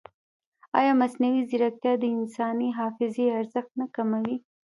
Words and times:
ایا 0.79 0.93
مصنوعي 1.01 1.41
ځیرکتیا 1.49 1.93
د 1.99 2.03
انساني 2.17 2.69
حافظې 2.79 3.25
ارزښت 3.39 3.71
نه 3.81 3.85
کموي؟ 3.95 4.37